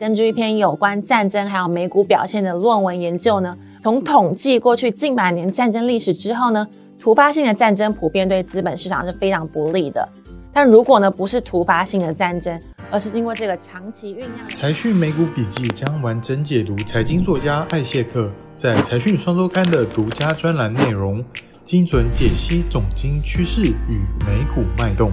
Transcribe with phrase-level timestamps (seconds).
[0.00, 6.66] 根据一篇有关战争还有美股表现的论文研究呢，从统计过去近百年战争历史之后呢，
[6.98, 10.08] 突发性的战争普遍对资本市场是非常不利的。
[10.54, 12.58] 但如果呢不是突发性的战争，
[12.90, 21.22] 而是经过这个长期酝酿，财讯美股笔记将完整解读财经作家艾谢克在财讯双周刊的独家专栏内容，
[21.62, 25.12] 精准解析总经趋势与美股脉动。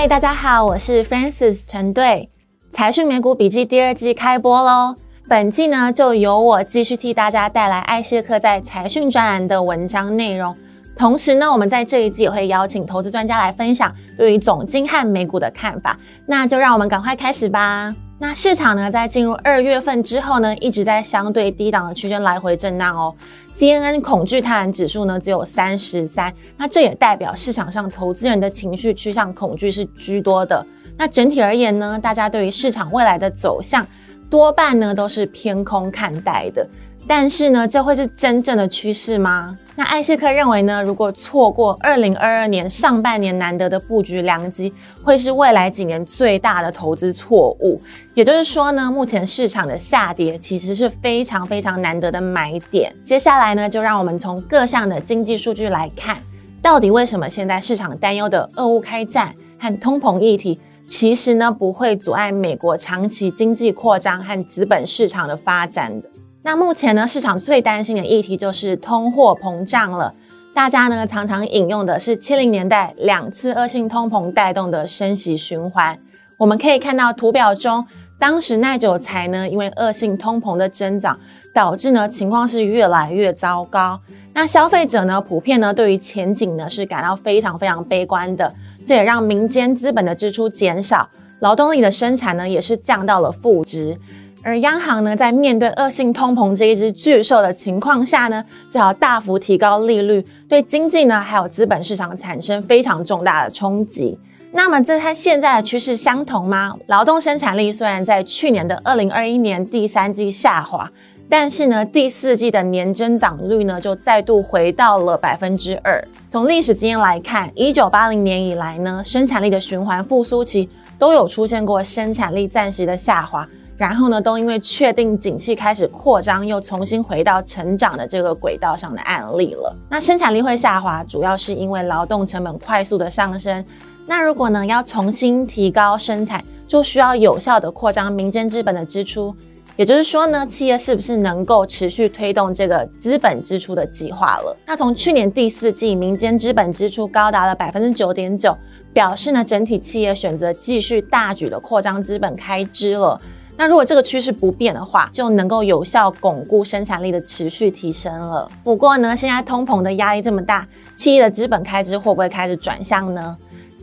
[0.00, 2.30] 嗨，大家好，我是 Francis 陈队，
[2.72, 4.96] 财讯美股笔记第二季开播喽。
[5.28, 10.56] 本季呢，就由我继续替大家带来艾谢克在财讯专栏的文章内容。
[10.96, 15.98] 同时呢，我们在这一季也会邀请投资专家来分享对于总经和美股的看法。
[16.24, 17.94] 那就让我们赶快开始吧。
[18.22, 23.16] 那市场呢，在进入二月份之后呢，一直在相对低档的区间来回震荡哦。
[23.56, 30.64] CNN 恐惧贪婪指数呢，只有三十三，那这也代表市场上投资人的情绪趋向恐惧是居多的。
[30.98, 33.86] 那整体而言呢，大家对于市场未来的走向
[34.30, 36.66] 多半呢都是偏空看待的。
[37.08, 39.58] 但是呢，这会是真正的趋势吗？
[39.74, 47.82] 那艾谢克认为呢，如果错过二零二二年上半年难得的布局良机，会是未来几年最大的投资错误。
[48.14, 52.94] 也就是说呢，目前市场的下跌其实是非常非常难得的买点。
[53.02, 56.16] 接下来呢，就让我们从各项的经济数据来看，
[56.62, 60.60] 到底为什么现在市场担忧的俄乌开战和通膨议题，
[60.90, 66.08] 其实呢不会阻碍美国长期经济扩张和资本市场的发展的。
[66.42, 70.12] 那目前呢，市场最担心的议题就是通货膨胀了。
[70.52, 75.96] 大家呢常常引用的是七零年代两次恶性通膨带动的升息循环。
[76.36, 77.86] 我们可以看到图表中，
[78.18, 81.16] 当时耐久财呢因为恶性通膨的增长，
[81.54, 84.00] 导致呢情况是越来越糟糕。
[84.32, 88.52] 那消费者呢普遍呢对于前景呢是感到非常非常悲观的，
[88.90, 93.96] 这也让民间资本的支出减少，劳动力的生产呢也是降到了负值。
[94.42, 104.18] 而央行呢，在面对恶性通膨这一只巨兽的情况下呢，只好大幅提高利率，对经济呢还有资本市场产生非常重大的冲击。
[104.50, 106.74] 那么，这和现在的趋势相同吗？
[106.88, 110.90] 劳动生产力虽然在去年的二零二一年第三季下滑，
[111.30, 116.04] 但是呢，第四季的年增长率呢就再度回到了百分之二。
[116.28, 123.46] 从历史经验来看，一九八零年以来呢，生产力的循环复苏期都有出现过生产力暂时的下滑。
[123.76, 129.74] 然后呢，都因为确定景气开始扩张，又重新回到成长的这个轨道上的案例了。
[129.88, 133.64] 那生产力会下滑，主要是因为劳动成本快速的上升。
[134.04, 139.34] 那如果呢，要重新提高生产，就需要有效的扩张民间资本的支出。
[139.80, 144.54] 也就是说呢，企业是不是能够持续推动这个资本支出的计划了？
[144.66, 148.54] 那从去年第四季，民间资本支出高达了百分之九点九，
[148.92, 153.18] 表示呢，整体企业选择继续大举的扩张资本开支了。
[153.56, 158.46] 那如果这个趋势不变的话，就能够有效巩固生产力的持续提升了。
[158.62, 163.34] 不过呢，现在通膨的压力这么大，企业的资本开支会不会开始转向呢？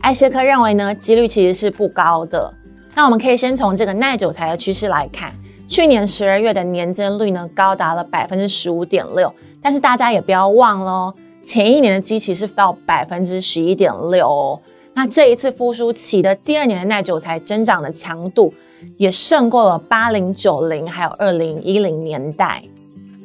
[0.02, 2.54] 艾谢克认为呢，几率其实是不高的。
[2.94, 5.32] 那我们可以先从这个耐久财的趋势来看，
[5.68, 14.60] 去年十二月的年增率呢高达了百分之十五点六，但是大家也不要忘了哦，前一年的基期是到百分之十一点六哦。
[14.94, 18.52] 那这一次复苏期的第二年的耐久财增长的强度，
[18.96, 22.64] 也胜过了八零九零还有二零一零年代，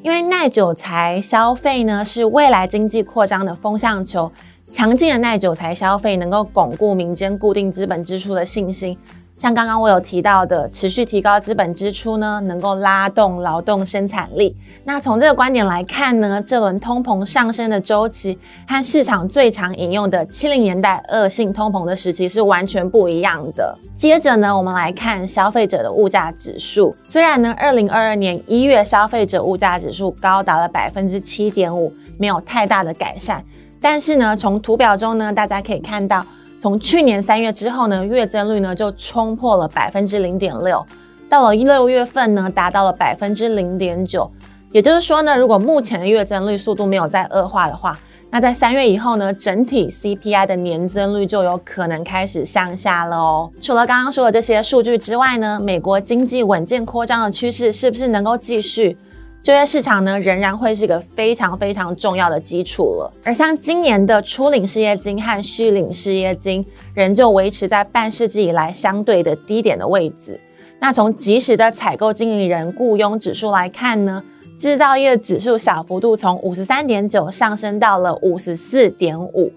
[0.03, 4.29] 因为耐久财消费呢是未来经济扩张的风向球，
[4.69, 8.97] 强劲的耐久财消费能够巩固民间固定资本支出的信心。
[9.39, 14.55] 像刚刚我有提到的，持续提高资本支出呢，能够拉动劳动生产力。
[14.85, 23.77] 那从这个观点来看呢，这轮通膨上升的周期和市场最常引用的七零年代恶性通膨的时期是完全不一样的。
[23.97, 26.95] 接着呢，我们来看消费者的物价指数。
[27.03, 33.43] 虽然呢，二零二二年一月消费者物价指数高达了百分之七点五，没有太大的改善，
[33.81, 36.25] 但是呢，从图表中呢，大家可以看到。
[36.63, 40.81] 从去年三月之后呢，月增率呢就冲破了百分之零点六，
[41.27, 44.31] 到了六月份呢，达到了百分之零点九。
[44.71, 47.99] 也就是说呢，如果目前的月增率速度没有再恶化的话，
[48.31, 53.51] 那在三月以后呢，整体 CPI 的年增率就有可能开始向下了哦。
[53.59, 58.95] 除了刚刚说的这些数据之外呢，美国经济稳健扩张的趋势是不是能够继续？
[59.43, 63.13] 就业市场呢，仍然会是一个非常非常重要的基础了。
[63.25, 70.39] 而像今年的初领失业金和续领失业金，仍旧维持在半世纪以来相对的低点的位置。
[70.79, 74.23] 那从即时的采购经理人雇佣指数来看呢，
[74.57, 79.51] 制造业指数小幅度从五十三点九上升到了五十四点五。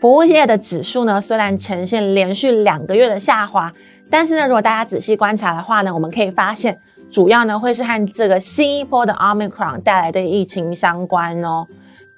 [0.00, 3.70] 服务业的指数呢，虽然呈现连续两个月的下滑，
[4.08, 6.78] 但是呢，如果大家仔细观察的话呢，我们可以发现，
[7.10, 11.66] 主要呢会是和这个新一波的 Omicron 带来的疫情相关哦。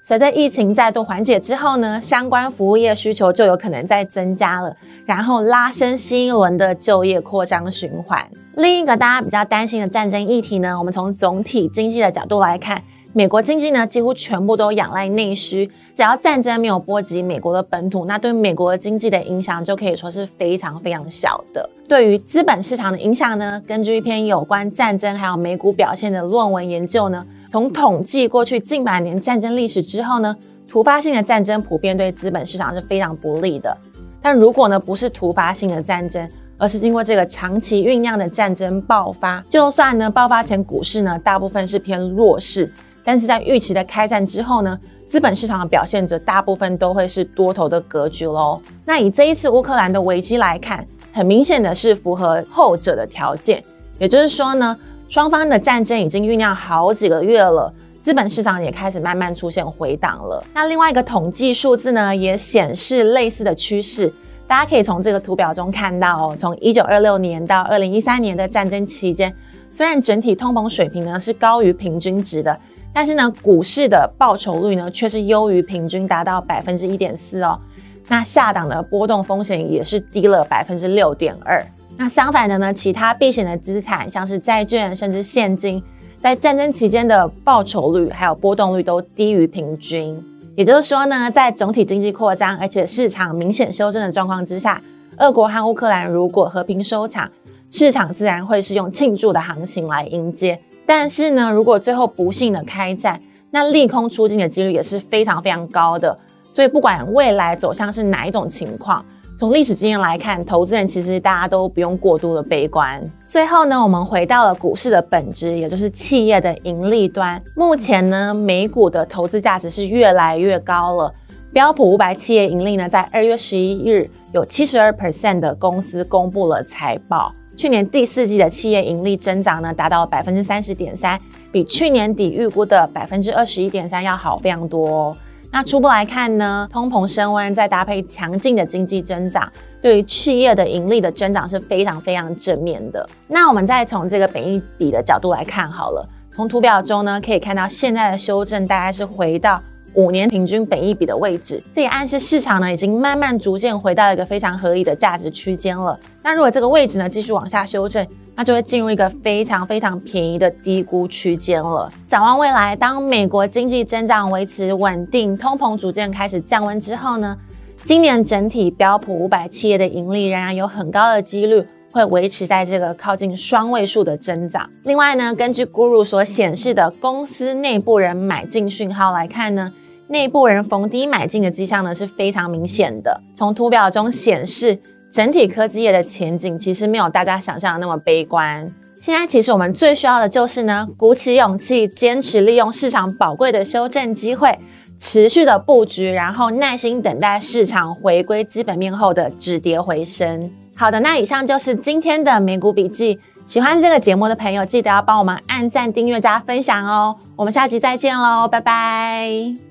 [0.01, 4.75] 随着疫情再度缓解之后呢，相关服务业需求就有可能再增加了，
[5.05, 8.27] 然后拉升新一轮的就业扩张循环。
[8.55, 12.81] 另一个大家比较担心的战争议题呢，我们从总体经济的角度来看。
[13.11, 15.65] 美国经济呢，几乎全部都仰赖内需，
[15.95, 21.67] 只要战争没有波及美国的本土，那对美国的经济的影响就可以说是非常非常小的。
[21.87, 30.35] 对于资本市场的影响呢，根据一篇有关战争还有美股表现的论文研究呢，从统计过去近百年战争历史之后呢，
[30.67, 33.75] 突发性的战争普遍对资本市场是非常不利的。
[34.21, 36.29] 但如果呢，不是突发性的战争，
[36.59, 42.71] 而是经过这个长期酝酿的战争爆发，就算呢爆发前股市呢大部分是偏弱势。
[43.09, 48.61] 但是在预期的开战之后呢，资本市场的表现则大部分都会是多头的格局喽。
[48.85, 53.63] 那以这一次乌克兰的危机来看，很明显的是符合后者的条件，
[53.97, 54.77] 也就是说呢，
[55.07, 60.43] 双方的战争已经酝酿好几个月了，资本市场也开始慢慢出现回档了。
[60.53, 64.13] 那另外一个统计数字呢，也显示类似的趋势，
[64.45, 69.35] 大家可以从这个图表中看到哦，从一九二六年到二零一三年的战争期间，
[69.73, 72.55] 虽然整体通膨水平呢是高于平均值的。
[72.93, 77.59] 但是呢，股市的报酬率呢却是优于平均，达到百分之一点四哦。
[78.07, 81.65] 那下档的波动风险也是低了百分之六点二。
[81.95, 85.81] 那相反的呢，其他避险的资产，像是债券甚至现金，
[86.21, 90.21] 在战争期间的报酬率还有波动率都低于平均。
[90.55, 94.81] 也就是说呢，在总体经济扩张而且市场明显修正的状况之下，
[95.17, 97.29] 俄国和乌克兰如果和平收场，
[97.69, 100.59] 市场自然会是用庆祝的行情来迎接。
[100.89, 103.21] 但是呢，如果最后不幸的开战，
[103.51, 106.17] 那利空出尽的几率也是非常非常高的。
[106.51, 109.05] 所以不管未来走向是哪一种情况，
[109.37, 113.07] 从历史经验来看，投资人其实大家都不用过度的悲观。
[113.27, 117.39] 最后呢，我们回到了股市的本质，也就是企业的盈利端。
[117.55, 121.13] 目前呢，美股的投资价值是越来越高了。
[121.53, 127.31] 标普五百企业盈利呢，在二月十一日有七十二 percent 的公司公布了财报。
[127.59, 131.19] 去年第四季的企业盈利增长呢，达到百分之三十点三，
[131.51, 135.17] 比去年底预估的百分之二十一点三要好非常多哦。
[135.51, 139.51] 那初步来看呢，通膨升温再搭配强劲的经济增长，
[139.81, 143.05] 对于企业的盈利的增长是非常非常正面的。
[143.27, 149.61] 那我们再从这个本益比的角度来看好了，从图表中呢可以看到，现在的修正大概是回到。
[149.93, 155.99] 五年平均本益比的位置，这也暗示市场呢已经慢慢逐渐回到一个非常合理的价值区间了。
[156.23, 158.05] 那如果这个位置呢继续往下修正，
[158.35, 161.91] 那就会进入一个非常非常便宜的低估区间了。
[162.07, 167.37] 展望未来，当美国经济增长维持稳定，通膨逐渐开始降温之后呢，
[167.83, 174.69] 今年整体标普五百企业的盈利仍然有很高的几率会维持在这个靠近双位数的增长。
[174.83, 179.73] 另外呢，根据 Guru 所显示的公司内部人买进讯号来看呢。
[180.11, 183.21] 内部人逢低买进的迹象呢是非常明显的。
[183.35, 184.75] 从图表中显示，
[185.11, 188.73] 整体科技业的前景其实没有大家想象的那么悲观。
[188.99, 194.57] 现在其实我们最需要的就是呢，鼓起勇气，坚持利用市场宝贵的修正机会，
[194.97, 200.49] 持续的布局，然后耐心等待市场回归基本面后的止跌回升。
[200.79, 203.19] 好的，那以上就是今天的美股笔记。
[203.45, 207.17] 喜欢这个节目的朋友，记得要帮我们按赞、订阅、加分享哦。
[207.35, 209.68] 我们下期再见喽，拜拜。